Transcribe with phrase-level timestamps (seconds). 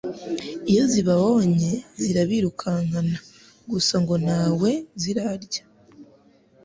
[0.71, 3.17] iyo zibabonye zirabirukankana
[3.71, 5.63] ,gusa ngo ntawe zirarya.